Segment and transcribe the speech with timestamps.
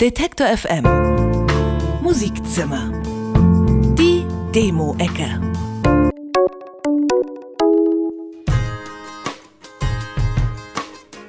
[0.00, 0.84] Detektor FM
[2.00, 2.90] Musikzimmer.
[3.98, 5.38] Die Demo-Ecke.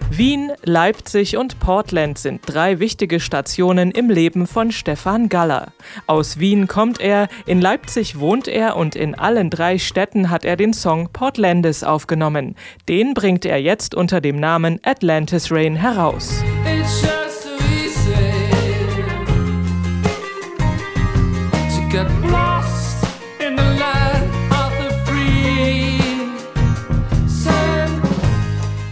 [0.10, 5.74] Wien, Leipzig und Portland sind drei wichtige Stationen im Leben von Stefan Galler.
[6.08, 10.56] Aus Wien kommt er, in Leipzig wohnt er und in allen drei Städten hat er
[10.56, 12.56] den Song Portlandis aufgenommen.
[12.88, 16.42] Den bringt er jetzt unter dem Namen Atlantis Rain heraus.
[16.66, 17.21] It's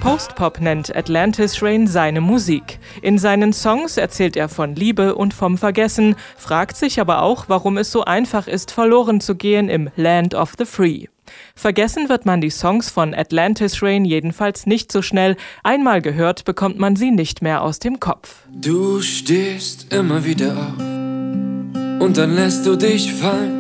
[0.01, 2.79] Postpop nennt Atlantis Rain seine Musik.
[3.01, 7.77] In seinen Songs erzählt er von Liebe und vom Vergessen, fragt sich aber auch, warum
[7.77, 11.07] es so einfach ist, verloren zu gehen im Land of the Free.
[11.53, 15.35] Vergessen wird man die Songs von Atlantis Rain jedenfalls nicht so schnell.
[15.63, 18.43] Einmal gehört, bekommt man sie nicht mehr aus dem Kopf.
[18.49, 20.83] Du stehst immer wieder auf
[22.01, 23.58] und dann lässt du dich fallen.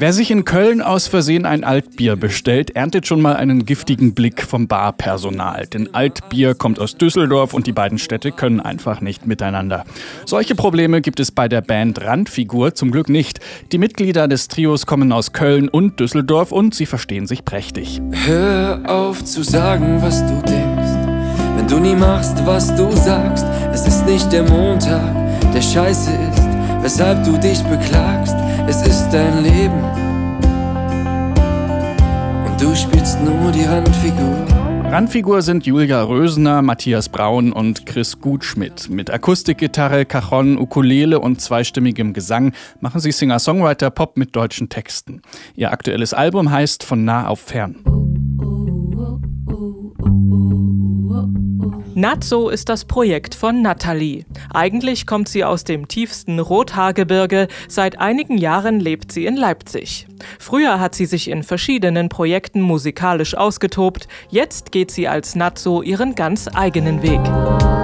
[0.00, 4.42] Wer sich in Köln aus Versehen ein Altbier bestellt, erntet schon mal einen giftigen Blick
[4.42, 5.66] vom Barpersonal.
[5.66, 9.84] Denn Altbier kommt aus Düsseldorf und die beiden Städte können einfach nicht miteinander.
[10.24, 13.40] Solche Probleme gibt es bei der Band Randfigur zum Glück nicht.
[13.72, 18.00] Die Mitglieder des Trios kommen aus Köln und Düsseldorf und sie verstehen sich prächtig.
[18.24, 21.10] Hör auf zu sagen, was du denkst.
[21.56, 25.02] Wenn du nie machst, was du sagst, es ist nicht der Montag,
[25.52, 26.48] der scheiße ist,
[26.80, 28.34] weshalb du dich beklagst.
[28.66, 29.82] Es ist dein Leben.
[32.46, 34.46] Und du spielst nur die Randfigur.
[34.90, 38.90] Randfigur sind Julia Rösener, Matthias Braun und Chris Gutschmidt.
[38.90, 45.22] Mit Akustikgitarre, Cajon, Ukulele und zweistimmigem Gesang machen sie Singer-Songwriter-Pop mit deutschen Texten.
[45.54, 47.76] Ihr aktuelles Album heißt Von nah auf fern.
[51.94, 54.24] Natso ist das Projekt von Nathalie.
[54.54, 60.06] Eigentlich kommt sie aus dem tiefsten Rothaargebirge, seit einigen Jahren lebt sie in Leipzig.
[60.38, 66.14] Früher hat sie sich in verschiedenen Projekten musikalisch ausgetobt, jetzt geht sie als Natso ihren
[66.14, 67.79] ganz eigenen Weg.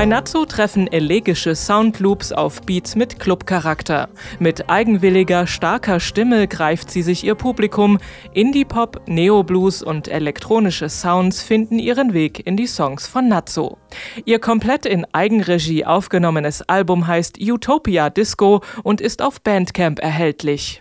[0.00, 4.08] Bei Natso treffen elegische Soundloops auf Beats mit Clubcharakter.
[4.38, 7.98] Mit eigenwilliger, starker Stimme greift sie sich ihr Publikum.
[8.32, 13.76] Indie-Pop, Neo-Blues und elektronische Sounds finden ihren Weg in die Songs von Natso.
[14.24, 20.80] Ihr komplett in Eigenregie aufgenommenes Album heißt Utopia Disco und ist auf Bandcamp erhältlich.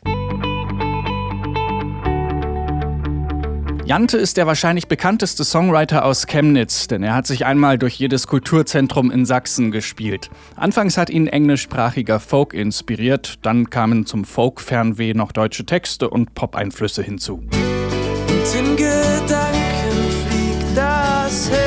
[3.90, 8.28] Jante ist der wahrscheinlich bekannteste Songwriter aus Chemnitz, denn er hat sich einmal durch jedes
[8.28, 10.30] Kulturzentrum in Sachsen gespielt.
[10.56, 17.02] Anfangs hat ihn englischsprachiger Folk inspiriert, dann kamen zum Folk-Fernweh noch deutsche Texte und Pop-Einflüsse
[17.02, 17.38] hinzu.
[17.38, 21.60] Und in Gedanken fliegt das Herz.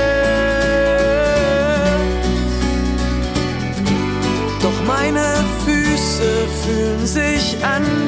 [4.62, 5.24] Doch meine
[5.64, 8.01] Füße fühlen sich an wie ein.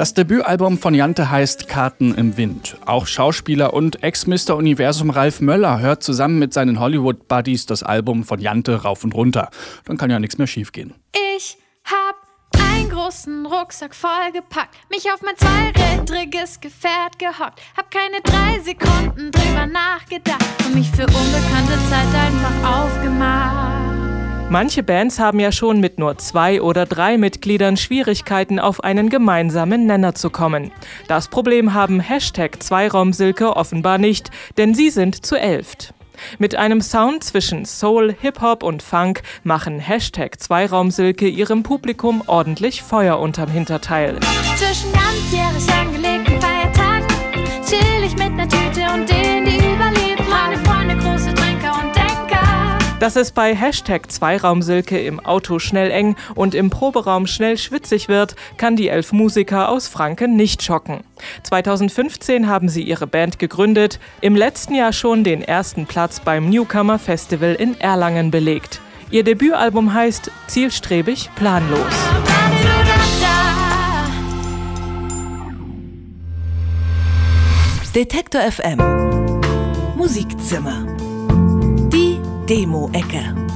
[0.00, 2.78] Das Debütalbum von Jante heißt Karten im Wind.
[2.86, 4.56] Auch Schauspieler und Ex-Mr.
[4.56, 9.50] Universum Ralf Möller hört zusammen mit seinen Hollywood-Buddies das Album von Jante rauf und runter.
[9.84, 10.94] Dann kann ja nichts mehr schiefgehen.
[11.36, 12.16] Ich hab
[12.72, 19.66] einen großen Rucksack vollgepackt, mich auf mein zweirädriges Gefährt gehockt, hab keine drei Sekunden drüber
[19.66, 23.69] nachgedacht und mich für unbekannte Zeit einfach aufgemacht.
[24.50, 29.86] Manche Bands haben ja schon mit nur zwei oder drei Mitgliedern Schwierigkeiten, auf einen gemeinsamen
[29.86, 30.72] Nenner zu kommen.
[31.06, 35.94] Das Problem haben Hashtag Zweiraumsilke offenbar nicht, denn sie sind zu elft.
[36.40, 43.20] Mit einem Sound zwischen Soul, Hip-Hop und Funk machen Hashtag Zweiraumsilke ihrem Publikum ordentlich Feuer
[43.20, 44.18] unterm Hinterteil.
[44.56, 47.06] Zwischen ganzjährig angelegten Feiertagen
[47.68, 50.19] chill ich mit ner Tüte und denen, die überlebt.
[53.00, 58.36] Dass es bei Hashtag Zweiraumsilke im Auto schnell eng und im Proberaum schnell schwitzig wird,
[58.58, 61.00] kann die elf Musiker aus Franken nicht schocken.
[61.44, 66.98] 2015 haben sie ihre Band gegründet, im letzten Jahr schon den ersten Platz beim Newcomer
[66.98, 68.82] Festival in Erlangen belegt.
[69.10, 71.80] Ihr Debütalbum heißt Zielstrebig, planlos.
[77.94, 78.78] Detektor FM
[79.96, 80.99] Musikzimmer.
[82.50, 83.49] Demo-Ecke.